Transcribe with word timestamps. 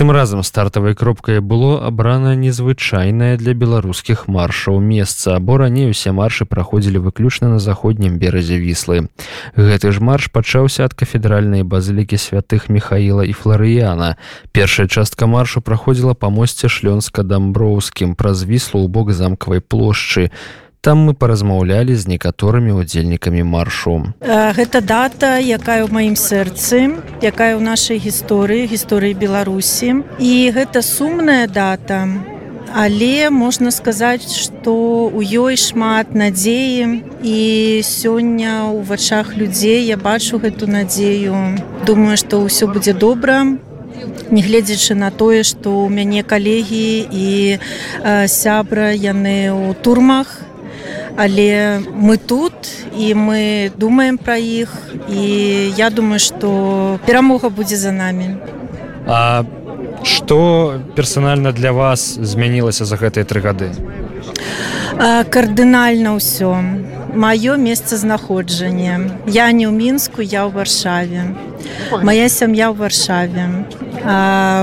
Гэтым 0.00 0.16
разам 0.16 0.42
стартавай 0.42 0.94
кропкай 0.94 1.40
было 1.44 1.86
абрана 1.86 2.32
незвычайнае 2.32 3.36
для 3.36 3.52
беларускіх 3.52 4.28
маршаў 4.32 4.80
месца 4.80 5.36
або 5.36 5.58
раней 5.60 5.92
усе 5.92 6.08
маршы 6.08 6.46
праходзілі 6.48 7.04
выключна 7.04 7.50
на 7.52 7.58
заходнім 7.60 8.16
беразе 8.16 8.56
віслы. 8.56 9.12
Гэты 9.60 9.92
ж 9.92 10.00
марш 10.00 10.32
пачаўся 10.32 10.88
ад 10.88 10.96
кафедральнай 10.96 11.68
базылікі 11.68 12.16
святых 12.16 12.72
Михаіла 12.72 13.28
і 13.28 13.36
Фларыяна. 13.36 14.16
Першая 14.56 14.88
частка 14.88 15.28
маршу 15.28 15.60
праходзіла 15.60 16.16
па 16.16 16.32
мосце 16.32 16.72
шлёнска-дамброўскім 16.72 18.16
праз 18.16 18.48
віслу 18.48 18.80
ў 18.80 18.88
бок 18.88 19.12
замкавай 19.12 19.60
плошчы. 19.60 20.32
Там 20.80 21.04
мы 21.04 21.12
паразмаўлялі 21.12 21.92
з 21.92 22.08
некаторымі 22.08 22.72
удзельнікамі 22.72 23.44
маршу. 23.44 24.16
Гэта 24.24 24.80
дата, 24.80 25.36
якая 25.36 25.84
ў 25.84 25.92
маім 25.92 26.16
сэрцы, 26.16 26.96
якая 27.20 27.52
ў 27.52 27.60
нашай 27.60 28.00
гісторыі, 28.00 28.64
гісторыі 28.64 29.12
Беларусі. 29.12 30.08
І 30.16 30.32
гэта 30.56 30.80
сумная 30.80 31.44
дата. 31.52 32.08
Але 32.72 33.28
можна 33.28 33.68
сказаць, 33.76 34.24
што 34.24 34.72
ў 35.12 35.20
ёй 35.20 35.60
шмат 35.60 36.16
надзеі 36.16 37.04
і 37.20 37.38
сёння 37.84 38.72
ў 38.72 38.80
вачах 38.80 39.36
людзей 39.36 39.84
я 39.84 40.00
бачу 40.00 40.40
гэту 40.40 40.64
надзею. 40.64 41.60
Думаю, 41.84 42.16
што 42.16 42.40
ўсё 42.40 42.72
будзе 42.72 42.96
добра, 42.96 43.60
Нягледзячы 44.30 44.94
на 44.94 45.10
тое, 45.10 45.42
што 45.44 45.84
ў 45.84 45.92
мяне 45.92 46.22
калегі 46.24 47.04
і 47.04 47.58
э, 47.58 48.28
сябра 48.32 48.94
яны 48.96 49.52
ў 49.52 49.76
турмах, 49.82 50.49
але 51.20 51.84
мы 51.92 52.16
тут 52.16 52.52
і 52.96 53.12
мы 53.12 53.70
думаем 53.76 54.16
пра 54.16 54.40
іх 54.40 54.72
і 55.12 55.20
я 55.76 55.90
думаю 55.92 56.16
што 56.16 56.96
перамога 57.04 57.52
будзе 57.52 57.76
за 57.76 57.92
намі. 57.92 58.40
А 59.04 59.44
што 60.02 60.80
персанальна 60.96 61.52
для 61.52 61.72
вас 61.76 62.16
змянілася 62.16 62.88
за 62.88 62.96
гэтыя 62.96 63.28
тры 63.28 63.44
гады? 63.44 63.68
Кардынальна 65.28 66.16
ўсё. 66.16 66.56
Маё 67.12 67.60
месцазнаходжанне. 67.60 69.20
Я 69.28 69.52
не 69.52 69.68
ў 69.68 69.76
мінску 69.76 70.24
я 70.24 70.48
ў 70.48 70.56
варшаве. 70.56 71.36
Моя 72.00 72.32
сям'я 72.32 72.72
ў 72.72 72.80
варшаве. 72.80 73.44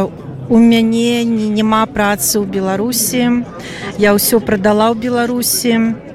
У 0.10 0.26
У 0.50 0.58
мяне 0.58 1.28
няма 1.28 1.84
працы 1.86 2.39
ў 2.39 2.48
Беларусі. 2.48 3.44
Я 4.00 4.16
ўсё 4.16 4.39
прадала 4.39 4.89
ў 4.89 4.98
Беларусі 4.98 6.07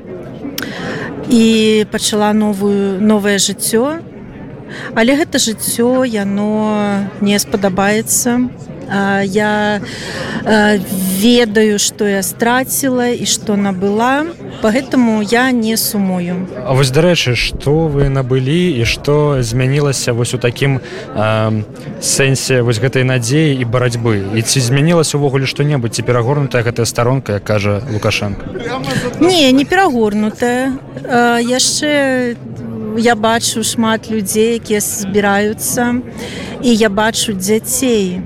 і 1.28 1.87
пачала 1.91 2.33
новую 2.33 3.01
новае 3.01 3.39
жыццё. 3.39 4.01
Але 4.95 5.17
гэта 5.17 5.39
жыццё 5.39 6.05
яно 6.05 6.48
не 7.20 7.39
спадабаецца 7.39 8.48
я 8.93 9.81
ведаю 11.23 11.79
што 11.79 12.09
я 12.09 12.23
страціла 12.23 13.09
і 13.15 13.27
што 13.27 13.57
набыла 13.57 14.27
поэтому 14.62 15.23
я 15.23 15.51
не 15.51 15.77
сумую. 15.77 16.48
А 16.67 16.75
вось 16.75 16.91
дарэчы 16.91 17.35
што 17.35 17.87
вы 17.89 18.09
набылі 18.09 18.79
і 18.79 18.85
што 18.85 19.43
змянілася 19.43 20.13
вось 20.13 20.35
у 20.35 20.39
такім 20.39 20.81
э, 21.15 21.63
сэнсе 22.01 22.63
вось 22.63 22.79
гэтай 22.79 23.05
надзеі 23.05 23.59
і 23.59 23.65
барацьбы 23.65 24.35
і 24.35 24.43
ці 24.43 24.61
змянілася 24.61 25.19
увогуле 25.19 25.47
што-небудзь 25.47 25.97
ці 25.97 26.03
перагорнутая 26.03 26.63
гэтая 26.63 26.87
старонка 26.87 27.39
як 27.39 27.45
кажа 27.45 27.83
лукашенко. 27.91 28.47
Не 29.20 29.53
не 29.53 29.65
перагорнутая 29.65 30.79
яшчэ 31.43 32.37
я 32.98 33.15
бачу 33.15 33.63
шмат 33.63 34.11
людзей 34.11 34.59
якія 34.59 34.81
збіраюцца 34.81 36.02
і 36.63 36.70
я 36.75 36.89
бачу 36.89 37.33
дзяцей 37.33 38.20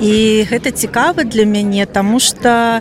і 0.00 0.46
гэта 0.50 0.70
цікава 0.70 1.24
для 1.24 1.44
мяне 1.44 1.86
тому 1.86 2.20
что 2.20 2.80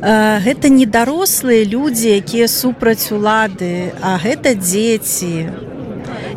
э, 0.00 0.38
гэта 0.44 0.68
не 0.68 0.86
дарослыя 0.86 1.64
людзі 1.64 2.16
якія 2.16 2.48
супраць 2.48 3.12
улады 3.12 3.92
а 4.02 4.18
гэта 4.18 4.54
дзеці. 4.54 5.68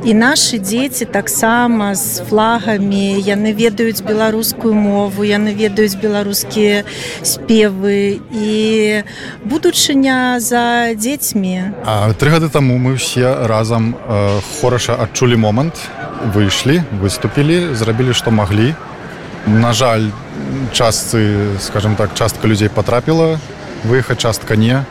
І 0.01 0.13
нашы 0.17 0.57
дзеці 0.57 1.05
таксама 1.05 1.93
з 1.93 2.25
флагамі. 2.25 3.21
Яны 3.21 3.53
ведаюць 3.53 4.01
беларускую 4.01 4.73
мову 4.73 5.21
яны 5.21 5.53
ведаюць 5.53 5.93
беларускія 5.93 6.83
спевы. 7.21 8.17
І 8.33 9.05
будучыня 9.45 10.41
за 10.41 10.97
дзецьмі. 10.97 11.77
Тры 12.17 12.29
гады 12.33 12.49
таму 12.49 12.81
мы 12.81 12.97
ўсе 12.97 13.45
разам 13.45 13.93
э, 13.93 14.41
хораша 14.57 14.97
адчулі 14.97 15.37
момант 15.37 15.77
выйшлі 16.33 16.81
выступілі 17.01 17.73
зрабілі 17.73 18.13
што 18.13 18.33
маглі 18.33 18.73
на 19.47 19.73
жаль 19.73 20.11
частцы 20.73 21.57
скажем 21.59 21.95
так 21.95 22.13
частка 22.13 22.47
людзей 22.47 22.69
потрапіла 22.69 23.39
выехаць 23.83 24.17
частка 24.17 24.55
не. 24.55 24.85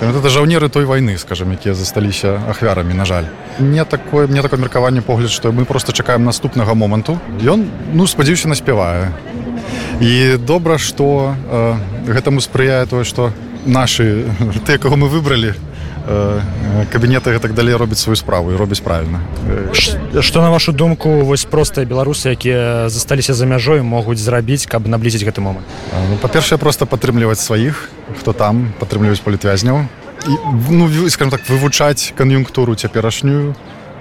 Это 0.00 0.28
жаўнеры 0.28 0.68
той 0.68 0.84
войны 0.84 1.18
скажем 1.18 1.52
якія 1.52 1.74
засталіся 1.74 2.40
ахвярамі 2.48 2.94
на 2.94 3.04
жаль. 3.04 3.24
Не 3.58 3.84
такое 3.84 4.26
мне 4.26 4.42
такое 4.42 4.60
меркаванне 4.60 5.02
погляд 5.02 5.30
што 5.30 5.52
мы 5.52 5.64
просто 5.64 5.92
чакаем 5.92 6.24
наступнага 6.24 6.74
моманту. 6.74 7.18
Ён 7.42 7.68
ну 7.92 8.06
спадзяюся 8.06 8.48
наспявае 8.48 9.12
і 10.00 10.36
добра 10.36 10.78
што 10.78 11.34
э, 11.50 11.76
гэтаму 12.08 12.40
спрыяе 12.40 12.86
тое 12.86 13.04
што 13.04 13.32
нашы 13.66 14.24
ты 14.66 14.78
кого 14.78 14.96
мы 14.96 15.08
выбралі 15.08 15.54
Э, 15.54 15.69
кабінеты 16.90 17.38
так 17.38 17.54
далей 17.54 17.74
робіць 17.74 17.98
сваю 17.98 18.16
справу 18.16 18.52
і 18.52 18.56
робіць 18.56 18.80
правільна 18.80 19.20
что 20.20 20.42
на 20.42 20.50
вашу 20.50 20.72
думку 20.72 21.08
вось 21.22 21.44
простыя 21.44 21.86
беларусы 21.86 22.30
якія 22.30 22.88
засталіся 22.88 23.34
за 23.34 23.46
мяжой 23.46 23.82
могуць 23.82 24.18
зрабіць 24.18 24.66
каб 24.66 24.88
наблізіць 24.88 25.22
гэты 25.22 25.40
момант 25.40 25.66
ну, 26.10 26.16
па-першае 26.22 26.58
просто 26.58 26.86
падтрымліваць 26.86 27.40
сваіх 27.40 27.90
хто 28.20 28.32
там 28.32 28.72
падтрымліваюць 28.80 29.20
палітвязняў 29.20 29.86
і 30.26 30.32
ну 30.70 30.88
скажем 31.10 31.30
так 31.30 31.48
вывучаць 31.48 32.12
кан'юнктуру 32.16 32.74
цяперашнюю 32.74 33.54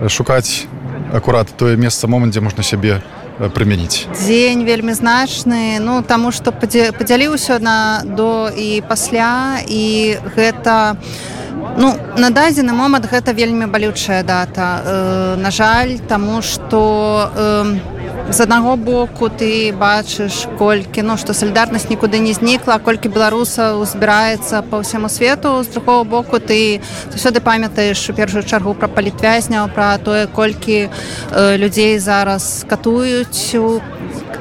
шукаць 0.07 0.65
акурат 1.13 1.53
тое 1.57 1.77
месца 1.77 2.07
момант 2.07 2.33
дзе 2.33 2.41
можна 2.41 2.63
сябе 2.63 3.01
прымяніць 3.37 4.07
дзень 4.17 4.65
вельмі 4.65 4.93
значны 4.93 5.77
ну 5.79 6.01
таму 6.01 6.31
што 6.31 6.51
падзяліўся 6.51 7.59
на 7.59 8.01
до 8.03 8.49
і 8.49 8.81
пасля 8.87 9.61
і 9.67 10.17
гэта 10.35 10.97
у 10.97 11.38
Ну 11.77 11.93
на 12.17 12.29
дадзены 12.29 12.73
момант 12.73 13.05
гэта 13.11 13.31
вельмі 13.31 13.65
балючая 13.65 14.23
дата. 14.23 14.81
Э, 14.83 15.35
на 15.37 15.51
жаль, 15.51 15.99
таму 16.07 16.41
што 16.41 17.31
э, 17.35 17.98
з 18.31 18.41
аднаго 18.41 18.75
боку 18.77 19.29
ты 19.29 19.73
бачыш 19.73 20.45
колькі 20.57 21.01
ну 21.01 21.17
што 21.17 21.33
салідарнасць 21.33 21.89
нікуды 21.89 22.21
не 22.21 22.33
знікла, 22.37 22.77
колькі 22.77 23.09
беларусаў 23.09 23.81
збіраецца 23.89 24.61
па 24.69 24.81
ўсяму 24.85 25.09
свету. 25.09 25.63
З 25.65 25.67
другого 25.73 26.03
боку 26.03 26.37
ты 26.37 26.81
заўсёды 27.09 27.41
памятаеш 27.41 27.97
у 28.09 28.13
першую 28.13 28.43
чаргу 28.45 28.73
пра 28.77 28.87
палітвязняў, 28.87 29.73
пра 29.73 29.97
тое, 29.97 30.27
колькі 30.27 30.89
э, 30.89 31.57
людзей 31.57 31.97
зараз 31.99 32.65
катуюць 32.69 33.55
у 33.57 33.81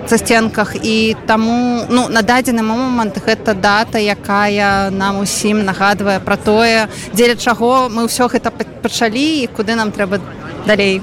засценках 0.08 0.76
і 0.84 1.16
таму 1.26 1.84
ну 1.88 2.08
на 2.08 2.22
дадзены 2.22 2.62
момант 2.62 3.20
гэта 3.20 3.54
дата 3.54 4.00
якая 4.00 4.90
нам 4.90 5.20
усім 5.20 5.64
нагадвае 5.64 6.20
пра 6.20 6.36
тое 6.36 6.88
дзеля 7.12 7.36
чаго 7.36 7.88
мы 7.92 8.08
ўсё 8.08 8.28
гэта 8.32 8.48
пачалі 8.52 9.44
і 9.44 9.46
куды 9.52 9.76
нам 9.76 9.92
трэба 9.92 10.20
далей 10.68 11.00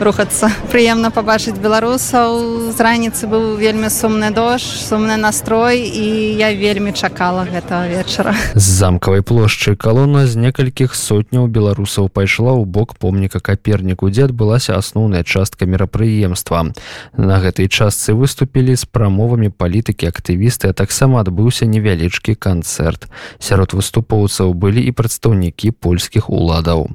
рухацца. 0.00 0.50
Прыемна 0.72 1.14
пабачыць 1.14 1.54
беларусаў. 1.62 2.74
З 2.74 2.78
раніцы 2.82 3.30
быў 3.30 3.54
вельмі 3.54 3.86
сумны 3.86 4.34
дождж 4.34 4.82
сумны 4.82 5.14
настрой 5.16 5.86
і 5.86 6.34
я 6.34 6.50
вельмі 6.50 6.90
чакала 6.90 7.46
гэтага 7.46 7.86
вечара. 7.86 8.34
З 8.54 8.66
замкавай 8.82 9.22
плошчы 9.22 9.76
калона 9.78 10.26
з 10.26 10.34
некалькіх 10.34 10.98
сотняў 10.98 11.46
беларусаў 11.46 12.10
пайшла 12.10 12.58
ў 12.58 12.66
бок 12.66 12.98
помніка 12.98 13.38
каперніку 13.38 14.10
дзе 14.10 14.26
адбылася 14.26 14.74
асноўная 14.74 15.22
частка 15.22 15.62
мерапрыемства. 15.62 16.74
На 17.14 17.38
гэтай 17.38 17.70
частцы 17.70 18.18
выступілі 18.18 18.74
з 18.74 18.90
прамовамі 18.90 19.54
палітыкі 19.54 20.10
актывісты 20.10 20.74
а 20.74 20.76
таксама 20.76 21.22
адбыўся 21.22 21.70
невялічкі 21.70 22.34
канцэрт. 22.34 23.06
Сярод 23.38 23.78
выступоўцаў 23.78 24.58
былі 24.58 24.82
і 24.82 24.90
прадстаўнікі 24.90 25.70
польскіх 25.70 26.30
уладаў. 26.30 26.90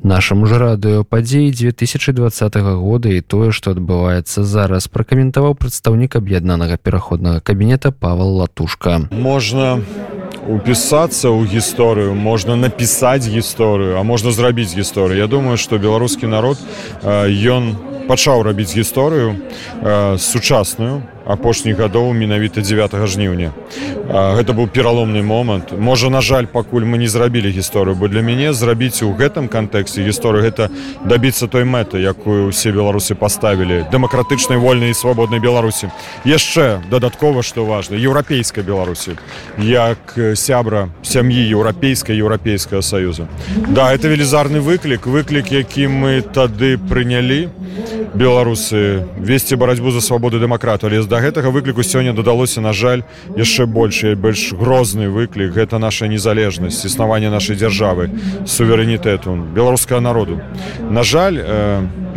Нашаму 0.00 0.48
ж 0.48 0.56
радыё 0.56 1.04
падзеі 1.04 1.52
2020 1.58 2.56
года 2.56 3.08
і 3.08 3.20
тое 3.20 3.52
што 3.52 3.74
адбываецца 3.74 4.44
зараз 4.44 4.88
пракаментаваў 4.88 5.54
прадстаўнік 5.54 6.16
аб'яднанага 6.16 6.76
пераходнага 6.76 7.40
кабінета 7.40 7.90
павал 7.90 8.38
латушка. 8.38 9.08
Можна 9.10 9.80
упісацца 10.48 11.28
ў 11.28 11.44
гісторыю 11.44 12.14
можна 12.14 12.56
напісаць 12.56 13.28
гісторыю 13.28 14.00
а 14.00 14.02
можна 14.02 14.32
зрабіць 14.32 14.72
гісторыю 14.72 15.20
Я 15.20 15.26
думаю 15.26 15.60
што 15.60 15.78
беларускі 15.78 16.26
народ 16.26 16.56
ён 17.04 17.76
пачаў 18.08 18.42
рабіць 18.42 18.72
гісторыю 18.72 19.36
сучасную 20.16 21.02
апошніх 21.28 21.76
гадоў 21.76 22.12
менавіта 22.16 22.64
9 22.64 22.96
жніўня. 23.06 23.52
Гэта 24.08 24.56
быў 24.56 24.72
пераломны 24.72 25.22
момант. 25.22 25.76
Можа 25.76 26.08
на 26.08 26.20
жаль 26.24 26.46
пакуль 26.48 26.88
мы 26.88 26.96
не 26.96 27.06
зрабілі 27.06 27.52
гісторыю 27.52 27.94
бо 27.94 28.08
для 28.08 28.24
мяне 28.24 28.52
зрабіць 28.56 29.04
у 29.04 29.12
гэтым 29.12 29.48
кантэксце 29.52 30.00
гісторыю 30.00 30.48
гэта 30.48 30.72
дабіцца 31.04 31.46
той 31.46 31.68
мэты 31.68 32.00
якую 32.00 32.48
усе 32.48 32.72
беларусы 32.72 33.14
паставілі 33.14 33.84
дэмакратычнай 33.92 34.56
вольнай 34.56 34.90
і 34.90 34.96
свабоднай 34.96 35.40
беларусі. 35.40 35.92
Яшчэ 36.24 36.80
дадаткова 36.88 37.44
што 37.44 37.68
важна 37.68 38.00
еўрапейскай 38.00 38.64
беларусі 38.64 39.20
як 39.60 40.16
сябра 40.34 40.88
сям'і 41.02 41.44
еўрапейскай 41.52 42.16
еўрапейскага 42.16 42.80
саюза. 42.80 43.28
Да 43.68 43.92
это 43.92 44.08
велізарны 44.08 44.64
выклік 44.64 45.04
выклік 45.04 45.52
які 45.52 45.92
мы 45.92 46.24
тады 46.24 46.78
прынялі. 46.80 47.52
Беларусы 48.14 49.04
весці 49.20 49.56
барацьбу 49.56 49.90
за 49.90 50.00
свабоду 50.00 50.40
дэмакрату 50.40 50.88
але 50.88 51.02
да 51.18 51.24
гэтага 51.24 51.50
выкліку 51.50 51.82
сёння 51.82 52.14
дадалося 52.14 52.60
на 52.60 52.72
жаль 52.72 53.02
яшчэ 53.34 53.66
больш 53.66 54.04
больш 54.14 54.54
грозны 54.54 55.10
выклік. 55.10 55.50
Гэта 55.50 55.78
наша 55.82 56.06
незалежнасць 56.06 56.86
існавання 56.86 57.30
нашай 57.30 57.58
дзяржавы 57.58 58.06
суверэнітэту 58.46 59.34
беларускага 59.50 60.00
народу. 60.00 60.38
На 60.78 61.02
жаль 61.02 61.42
э, 61.42 61.42
э, 61.42 62.07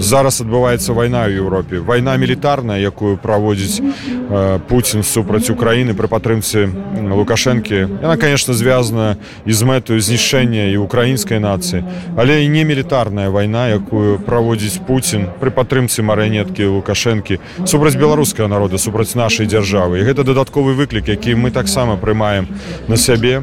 зараз 0.00 0.40
адбываецца 0.40 0.92
вайна 0.94 1.26
ў 1.26 1.42
Еўропе. 1.42 1.80
Вайна 1.80 2.16
мілітарная 2.16 2.78
якую 2.78 3.16
праводзіць 3.18 3.82
э, 3.82 4.58
Пуін 4.68 5.02
супраць 5.02 5.50
Украіны 5.50 5.94
пры 5.94 6.08
падтрымцы 6.08 6.70
лукашэнкі. 6.96 8.02
Яна 8.02 8.16
конечно 8.16 8.54
звязана 8.54 9.16
і 9.44 9.52
з 9.52 9.60
мэтаю 9.62 9.98
знішэння 10.00 10.70
і 10.70 10.76
украінскай 10.78 11.42
нацыі. 11.42 11.84
Але 12.16 12.44
і 12.44 12.48
не 12.48 12.64
мілітарная 12.64 13.30
вайна 13.30 13.68
якую 13.68 14.18
праводзіць 14.22 14.80
Пуін 14.86 15.28
пры 15.40 15.50
падтрымцы 15.50 16.02
марыянеткі 16.02 16.70
лукашэнкі 16.80 17.40
супраць 17.66 17.98
беларускага 17.98 18.48
народа 18.48 18.78
супраць 18.78 19.14
нашай 19.14 19.46
дзяржавы. 19.46 20.00
І 20.00 20.06
гэта 20.06 20.24
дадатковы 20.24 20.74
выклік 20.78 21.08
які 21.08 21.34
мы 21.34 21.50
таксама 21.50 21.96
прымаем 21.96 22.46
на 22.88 22.96
сябе. 22.96 23.42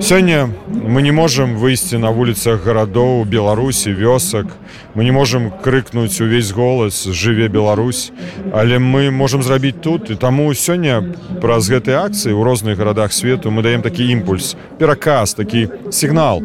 Сёння 0.00 0.50
мы 0.68 1.02
не 1.02 1.12
можемм 1.12 1.56
выйсці 1.56 1.98
на 1.98 2.10
вуліцах 2.10 2.64
гарадоў 2.64 3.24
беларусі 3.24 3.92
вёсак. 3.92 4.46
Мы 4.94 5.04
не 5.04 5.12
можемм 5.48 5.62
крыкнуць 5.62 6.20
увесь 6.20 6.52
голас 6.52 7.06
жыве 7.06 7.48
Беларусь. 7.48 8.12
Але 8.52 8.78
мы 8.78 9.10
можемм 9.10 9.42
зрабіць 9.42 9.80
тут 9.82 10.10
і 10.10 10.14
таму 10.14 10.52
сёння 10.54 11.02
праз 11.40 11.68
гэтыя 11.68 12.04
акцыі 12.04 12.32
ў 12.32 12.44
розных 12.44 12.78
гарадах 12.78 13.12
свету 13.12 13.50
мы 13.50 13.62
даем 13.62 13.82
такі 13.82 14.10
імпульс 14.10 14.56
пераказ 14.78 15.34
такі 15.34 15.68
сігнал 15.90 16.42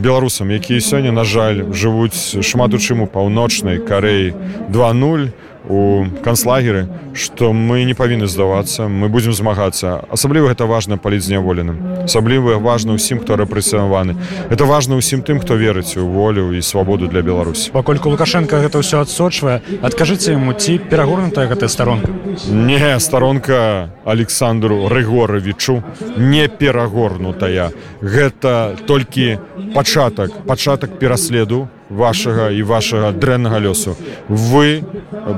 беларусам 0.00 0.50
якія 0.50 0.80
сёння 0.80 1.12
на 1.12 1.24
жаль 1.24 1.72
жывуць 1.72 2.42
шмат 2.42 2.74
у 2.74 2.78
чым 2.78 3.02
у 3.02 3.06
паўночнай 3.06 3.78
кареі 3.78 4.34
20 4.68 5.30
у 5.68 6.04
канцлагеры 6.24 6.88
што 7.14 7.52
мы 7.52 7.84
не 7.84 7.94
павінны 7.94 8.26
здавацца 8.26 8.88
мы 8.88 9.08
будзем 9.08 9.32
змагацца 9.32 10.02
асабліва 10.10 10.50
гэта 10.52 10.66
важна 10.66 10.96
паліць 10.96 11.22
зняволеным 11.28 12.04
асабліва 12.08 12.58
важна 12.58 12.96
ўсім 12.98 13.22
хто 13.22 13.36
рэпрэсаваны 13.38 14.16
это 14.50 14.64
важна 14.64 14.98
ўсім 14.98 15.22
тым 15.22 15.38
хто 15.38 15.54
верыць 15.54 15.94
у 15.96 16.06
волю 16.08 16.50
і 16.56 16.62
свабоду 16.62 17.06
для 17.06 17.22
Беларусі 17.22 17.70
пакольку 17.70 18.10
лукашенко 18.10 18.58
гэта 18.58 18.82
ўсё 18.82 19.02
адсочвае 19.06 19.62
адкажыце 19.82 20.34
яму 20.34 20.56
ці 20.56 20.78
перагорнутая 20.78 21.46
гэтая 21.46 21.68
старонка 21.68 22.10
не 22.48 22.98
старонка 22.98 23.90
александру 24.04 24.88
рыгоровичу 24.88 25.82
не 26.16 26.48
перагорнутая 26.48 27.70
гэта 28.00 28.74
толькі 28.86 29.38
пачатак 29.74 30.32
пачатак 30.46 30.98
пераследу 30.98 31.68
вашага 31.92 32.50
і 32.50 32.62
вашага 32.62 33.12
дрэннага 33.12 33.60
лёсу. 33.60 33.96
Вы 34.28 34.84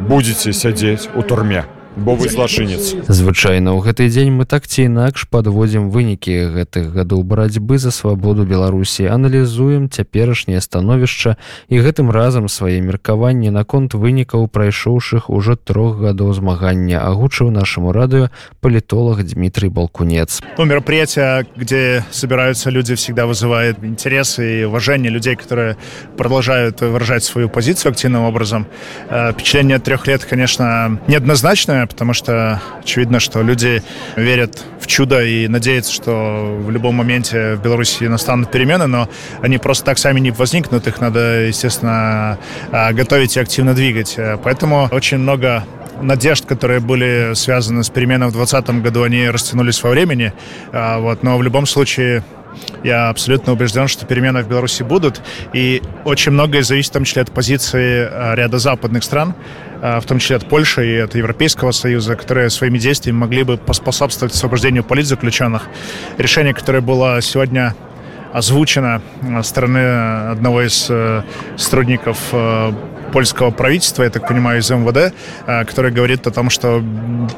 будете 0.08 0.52
сядзець 0.52 1.08
у 1.14 1.22
турме 1.22 1.64
бо 1.96 2.14
вы 2.14 2.28
злачынец. 2.28 2.94
Звычайна 3.06 3.70
ў 3.70 3.80
гэты 3.86 4.10
дзень 4.10 4.34
мы 4.34 4.44
так 4.50 4.66
ці 4.66 4.90
інакш 4.90 5.30
падводзім 5.30 5.90
вынікі 5.94 6.50
гэтых 6.50 6.90
гадоў 6.90 7.22
барацьбы 7.22 7.78
за 7.78 7.94
свабоду 7.94 8.42
беларусі 8.42 9.06
аналізуем 9.06 9.86
цяперашняе 9.86 10.58
становішча 10.58 11.36
і 11.70 11.78
гэтым 11.78 12.10
разам 12.10 12.50
свае 12.50 12.82
меркаванні 12.82 13.54
наконт 13.54 13.94
вынікаў 13.94 14.50
прайшоўшых 14.50 15.30
ужо 15.30 15.54
трох 15.54 16.02
гадоў 16.02 16.34
змагання 16.34 16.98
агучыў 17.06 17.54
нашаму 17.54 17.94
радыё 17.94 18.28
палітолог 18.60 19.22
Дмітрий 19.22 19.70
балкунец. 19.70 20.42
Ну, 20.58 20.64
мероприятие 20.64 21.46
где 21.56 22.04
собираются 22.10 22.70
люди 22.70 22.94
всегда 22.94 23.26
вызывает 23.26 23.78
интересы 23.82 24.60
и 24.60 24.64
уважение 24.64 25.10
людей 25.10 25.36
которые 25.36 25.76
продолжают 26.16 26.80
выражать 26.80 27.22
свою 27.22 27.48
позицию 27.48 27.90
активным 27.90 28.24
образом. 28.24 28.66
Э, 29.10 29.32
впечатление 29.32 29.78
трех 29.78 30.06
лет 30.06 30.24
конечно 30.24 30.98
неоднозначное 31.06 31.83
потому 31.86 32.12
что 32.12 32.60
очевидно, 32.82 33.20
что 33.20 33.42
люди 33.42 33.82
верят 34.16 34.64
в 34.80 34.86
чудо 34.86 35.24
и 35.24 35.48
надеются, 35.48 35.92
что 35.92 36.58
в 36.60 36.70
любом 36.70 36.96
моменте 36.96 37.54
в 37.54 37.62
Беларуси 37.62 38.04
настанут 38.04 38.50
перемены, 38.50 38.86
но 38.86 39.08
они 39.42 39.58
просто 39.58 39.84
так 39.84 39.98
сами 39.98 40.20
не 40.20 40.30
возникнут, 40.30 40.86
их 40.86 41.00
надо, 41.00 41.46
естественно, 41.46 42.38
готовить 42.92 43.36
и 43.36 43.40
активно 43.40 43.74
двигать. 43.74 44.16
Поэтому 44.42 44.88
очень 44.92 45.18
много 45.18 45.64
надежд, 46.00 46.44
которые 46.44 46.80
были 46.80 47.32
связаны 47.34 47.84
с 47.84 47.88
переменой 47.88 48.28
в 48.28 48.32
2020 48.32 48.82
году, 48.82 49.04
они 49.04 49.28
растянулись 49.28 49.82
во 49.82 49.90
времени. 49.90 50.32
Вот. 50.72 51.22
Но 51.22 51.38
в 51.38 51.42
любом 51.42 51.66
случае 51.66 52.24
я 52.82 53.08
абсолютно 53.08 53.52
убежден, 53.52 53.88
что 53.88 54.06
перемены 54.06 54.42
в 54.42 54.48
Беларуси 54.48 54.82
будут. 54.82 55.20
И 55.52 55.82
очень 56.04 56.32
многое 56.32 56.62
зависит, 56.62 56.90
в 56.90 56.94
том 56.94 57.04
числе, 57.04 57.22
от 57.22 57.30
позиции 57.30 58.08
ряда 58.34 58.58
западных 58.58 59.04
стран, 59.04 59.34
в 59.80 60.02
том 60.06 60.18
числе 60.18 60.36
от 60.36 60.48
Польши 60.48 60.86
и 60.86 60.98
от 60.98 61.14
Европейского 61.14 61.72
Союза, 61.72 62.16
которые 62.16 62.50
своими 62.50 62.78
действиями 62.78 63.18
могли 63.18 63.42
бы 63.42 63.56
поспособствовать 63.56 64.34
освобождению 64.34 64.84
политзаключенных. 64.84 65.68
Решение, 66.18 66.54
которое 66.54 66.80
было 66.80 67.20
сегодня 67.20 67.74
озвучено 68.32 69.02
стороны 69.42 70.30
одного 70.30 70.62
из 70.62 70.90
сотрудников 71.56 72.18
польского 73.14 73.52
правительства, 73.52 74.02
я 74.02 74.10
так 74.10 74.26
понимаю, 74.26 74.58
из 74.58 74.68
МВД, 74.68 75.14
который 75.46 75.92
говорит 75.92 76.26
о 76.26 76.32
том, 76.32 76.50
что 76.50 76.82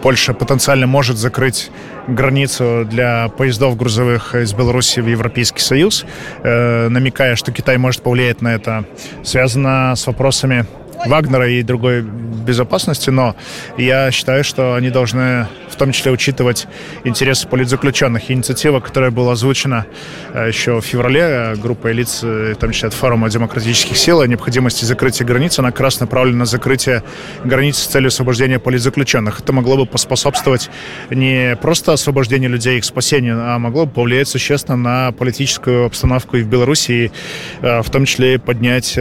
Польша 0.00 0.32
потенциально 0.32 0.86
может 0.86 1.18
закрыть 1.18 1.70
границу 2.08 2.86
для 2.90 3.28
поездов 3.28 3.76
грузовых 3.76 4.34
из 4.34 4.54
Беларуси 4.54 5.00
в 5.00 5.06
Европейский 5.06 5.60
Союз, 5.60 6.06
намекая, 6.42 7.36
что 7.36 7.52
Китай 7.52 7.76
может 7.76 8.00
повлиять 8.00 8.40
на 8.40 8.54
это, 8.54 8.86
связано 9.22 9.92
с 9.94 10.06
вопросами 10.06 10.64
Вагнера 11.06 11.48
и 11.48 11.62
другой 11.62 12.02
безопасности, 12.02 13.10
но 13.10 13.34
я 13.76 14.10
считаю, 14.10 14.44
что 14.44 14.74
они 14.74 14.90
должны 14.90 15.46
в 15.68 15.76
том 15.76 15.92
числе 15.92 16.12
учитывать 16.12 16.66
интересы 17.04 17.48
политзаключенных. 17.48 18.30
Инициатива, 18.30 18.80
которая 18.80 19.10
была 19.10 19.32
озвучена 19.32 19.86
еще 20.34 20.80
в 20.80 20.84
феврале 20.84 21.54
группой 21.56 21.92
лиц, 21.92 22.22
в 22.22 22.54
том 22.54 22.70
числе 22.70 22.88
от 22.88 22.94
форума 22.94 23.28
демократических 23.28 23.96
сил, 23.96 24.20
о 24.20 24.26
необходимости 24.26 24.84
закрытия 24.84 25.26
границ, 25.26 25.58
она 25.58 25.72
как 25.72 25.80
раз 25.80 26.00
направлена 26.00 26.38
на 26.38 26.44
закрытие 26.46 27.02
границ 27.44 27.78
с 27.78 27.86
целью 27.86 28.08
освобождения 28.08 28.58
политзаключенных. 28.58 29.40
Это 29.40 29.52
могло 29.52 29.76
бы 29.76 29.86
поспособствовать 29.86 30.70
не 31.10 31.56
просто 31.60 31.92
освобождению 31.92 32.50
людей, 32.50 32.78
их 32.78 32.84
спасению, 32.84 33.38
а 33.42 33.58
могло 33.58 33.86
бы 33.86 33.92
повлиять 33.92 34.28
существенно 34.28 34.76
на 34.76 35.12
политическую 35.12 35.86
обстановку 35.86 36.36
и 36.36 36.42
в 36.42 36.48
Беларуси, 36.48 37.12
в 37.60 37.90
том 37.90 38.06
числе 38.06 38.38
поднять 38.38 38.98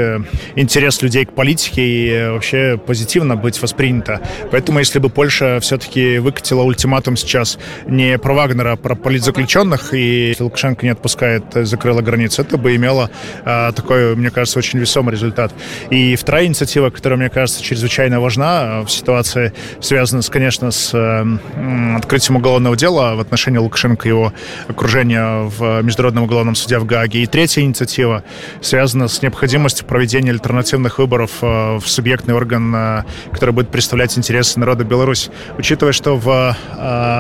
интерес 0.56 1.01
людей 1.01 1.25
к 1.25 1.32
политике 1.32 1.95
вообще 2.32 2.78
позитивно 2.78 3.36
быть 3.36 3.62
воспринято. 3.62 4.22
Поэтому 4.52 4.80
если 4.80 5.00
бы 5.00 5.10
Польша 5.10 5.60
все-таки 5.60 6.20
выкатила 6.20 6.62
ультиматум 6.64 7.18
сейчас 7.18 7.58
не 7.88 8.18
про 8.18 8.34
Вагнера, 8.34 8.74
а 8.74 8.75
про 8.75 8.96
политзаключенных, 8.96 9.94
и 9.94 10.36
Лукашенко 10.40 10.86
не 10.86 10.92
отпускает, 10.92 11.44
закрыла 11.54 12.02
границы, 12.02 12.42
это 12.42 12.58
бы 12.58 12.75
имело 12.75 13.10
а, 13.44 13.72
такой, 13.72 14.16
мне 14.16 14.30
кажется, 14.32 14.60
очень 14.60 14.80
весомый 14.80 15.14
результат. 15.14 15.54
И 15.90 16.16
вторая 16.16 16.46
инициатива, 16.46 16.90
которая, 16.90 17.20
мне 17.20 17.30
кажется, 17.30 17.64
чрезвычайно 17.64 18.20
важна 18.20 18.82
в 18.82 18.90
ситуации, 18.90 19.54
связана, 19.80 20.22
с, 20.22 20.30
конечно, 20.30 20.72
с 20.72 20.94
э, 20.94 21.96
открытием 21.98 22.38
уголовного 22.38 22.75
дела 22.75 23.16
в 23.16 23.20
отношении 23.20 23.58
Лукашенко 23.58 24.08
и 24.08 24.12
его 24.12 24.34
окружения 24.68 25.44
в 25.44 25.82
Международном 25.82 26.24
уголовном 26.24 26.56
суде 26.56 26.80
в 26.80 26.86
Гааге. 26.86 27.24
И 27.24 27.25
третья 27.25 27.62
инициатива 27.62 28.24
связана 28.62 29.08
с 29.08 29.22
необходимостью 29.22 29.86
проведения 29.86 30.32
альтернативных 30.32 31.00
выборов 31.00 31.32
в 31.79 31.88
субъектный 31.88 32.34
орган, 32.34 33.03
который 33.32 33.51
будет 33.51 33.70
представлять 33.70 34.17
интересы 34.17 34.60
народа 34.60 34.84
Беларуси. 34.84 35.32
Учитывая, 35.58 35.94
что 35.94 36.17
в 36.17 36.55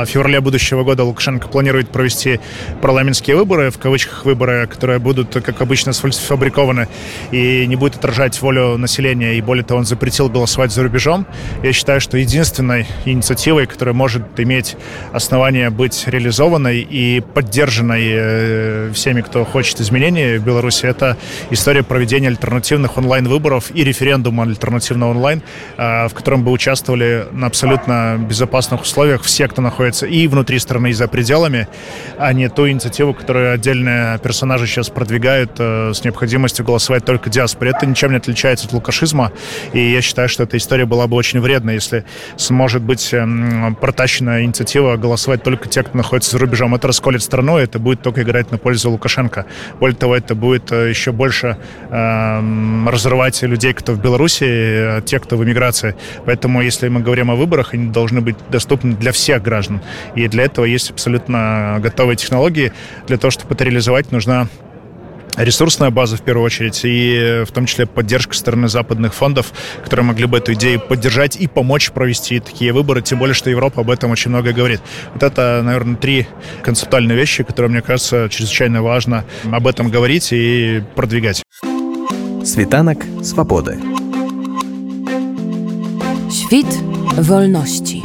феврале 0.07 0.41
будущего 0.41 0.83
года 0.83 1.03
Лукашенко 1.03 1.47
планирует 1.47 1.89
провести 1.89 2.39
парламентские 2.81 3.35
выборы, 3.35 3.71
в 3.71 3.77
кавычках 3.77 4.25
выборы, 4.25 4.67
которые 4.67 4.99
будут, 4.99 5.33
как 5.33 5.61
обычно, 5.61 5.93
сфабрикованы 5.93 6.87
и 7.31 7.65
не 7.67 7.75
будут 7.75 7.97
отражать 7.97 8.41
волю 8.41 8.77
населения, 8.77 9.35
и 9.35 9.41
более 9.41 9.63
того, 9.63 9.79
он 9.79 9.85
запретил 9.85 10.29
голосовать 10.29 10.71
за 10.71 10.83
рубежом, 10.83 11.25
я 11.63 11.73
считаю, 11.73 11.99
что 12.01 12.17
единственной 12.17 12.87
инициативой, 13.05 13.65
которая 13.65 13.93
может 13.93 14.23
иметь 14.37 14.77
основание 15.11 15.69
быть 15.69 16.03
реализованной 16.07 16.81
и 16.81 17.21
поддержанной 17.21 18.91
всеми, 18.93 19.21
кто 19.21 19.43
хочет 19.45 19.81
изменений 19.81 20.37
в 20.37 20.43
Беларуси, 20.43 20.85
это 20.85 21.17
история 21.51 21.83
проведения 21.83 22.27
альтернативных 22.27 22.97
онлайн-выборов 22.97 23.71
и 23.73 23.83
референдума 23.83 24.44
альтернативного 24.49 25.11
онлайн, 25.11 25.41
в 25.77 26.11
котором 26.13 26.43
бы 26.43 26.51
участвовали 26.51 27.27
на 27.31 27.47
абсолютно 27.47 28.17
безопасных 28.19 28.81
условиях 28.81 29.23
все, 29.23 29.47
кто 29.47 29.61
находится 29.61 30.05
и 30.05 30.27
внутри 30.27 30.59
страны, 30.59 30.89
и 30.89 30.93
за 30.93 31.07
пределами, 31.07 31.67
а 32.17 32.33
не 32.33 32.49
ту 32.49 32.69
инициативу, 32.69 33.13
которую 33.13 33.53
отдельные 33.53 34.17
персонажи 34.19 34.67
сейчас 34.67 34.89
продвигают 34.89 35.59
с 35.59 36.03
необходимостью 36.03 36.65
голосовать 36.65 37.05
только 37.05 37.29
диаспоре. 37.29 37.71
Это 37.75 37.85
ничем 37.85 38.11
не 38.11 38.17
отличается 38.17 38.67
от 38.67 38.73
лукашизма, 38.73 39.31
и 39.73 39.91
я 39.91 40.01
считаю, 40.01 40.29
что 40.29 40.43
эта 40.43 40.57
история 40.57 40.85
была 40.85 41.07
бы 41.07 41.15
очень 41.15 41.39
вредна, 41.39 41.71
если 41.71 42.05
сможет 42.37 42.81
быть 42.81 43.13
протащена 43.81 44.43
инициатива 44.43 44.97
голосовать 44.97 45.43
только 45.43 45.69
те, 45.69 45.83
кто 45.83 45.97
находится 45.97 46.31
за 46.31 46.39
рубежом. 46.39 46.75
Это 46.75 46.87
расколет 46.87 47.23
страну, 47.23 47.57
это 47.57 47.79
будет 47.79 48.01
только 48.01 48.21
играть 48.21 48.51
на 48.51 48.57
пользу 48.57 48.91
Лукашенко. 48.91 49.45
Более 49.79 49.95
того, 49.95 50.15
это 50.15 50.35
будет 50.35 50.71
э, 50.71 50.89
еще 50.89 51.11
больше 51.11 51.57
э, 51.89 52.89
разрывать 52.89 53.41
людей, 53.43 53.73
кто 53.73 53.93
в 53.93 54.01
Беларуси, 54.01 54.34
э, 54.41 55.01
те, 55.05 55.19
кто 55.19 55.37
в 55.37 55.43
эмиграции. 55.43 55.95
Поэтому, 56.25 56.61
если 56.61 56.87
мы 56.87 57.01
говорим 57.01 57.31
о 57.31 57.35
выборах, 57.35 57.73
они 57.73 57.91
должны 57.91 58.21
быть 58.21 58.35
доступны 58.49 58.95
для 58.95 59.11
всех 59.11 59.41
граждан. 59.41 59.81
И 60.15 60.27
для 60.27 60.43
этого 60.43 60.65
есть 60.65 60.91
абсолютно 60.91 61.79
готовые 61.81 62.17
технологии. 62.17 62.71
Для 63.07 63.17
того, 63.17 63.31
чтобы 63.31 63.53
это 63.53 63.63
реализовать, 63.63 64.11
нужна 64.11 64.47
ресурсная 65.37 65.89
база 65.89 66.17
в 66.17 66.21
первую 66.21 66.45
очередь, 66.45 66.81
и 66.83 67.43
в 67.45 67.51
том 67.51 67.65
числе 67.65 67.85
поддержка 67.85 68.33
стороны 68.33 68.67
западных 68.67 69.13
фондов, 69.13 69.51
которые 69.83 70.05
могли 70.05 70.25
бы 70.25 70.37
эту 70.37 70.53
идею 70.53 70.79
поддержать 70.79 71.35
и 71.35 71.47
помочь 71.47 71.91
провести 71.91 72.39
такие 72.39 72.73
выборы, 72.73 73.01
тем 73.01 73.19
более, 73.19 73.33
что 73.33 73.49
Европа 73.49 73.81
об 73.81 73.89
этом 73.89 74.11
очень 74.11 74.29
много 74.29 74.53
говорит. 74.53 74.81
Вот 75.13 75.23
это, 75.23 75.61
наверное, 75.63 75.95
три 75.95 76.27
концептуальные 76.63 77.17
вещи, 77.17 77.43
которые, 77.43 77.71
мне 77.71 77.81
кажется, 77.81 78.27
чрезвычайно 78.29 78.81
важно 78.81 79.25
об 79.51 79.67
этом 79.67 79.89
говорить 79.89 80.29
и 80.31 80.83
продвигать. 80.95 81.43
Світанак 82.43 83.03
свободы. 83.23 83.94
Świt 86.35 86.83
wolności. 87.21 88.01